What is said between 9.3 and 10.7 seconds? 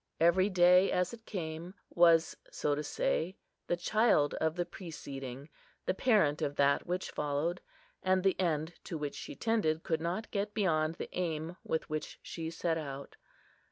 tended could not get